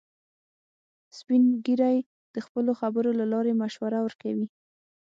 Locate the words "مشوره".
3.61-3.99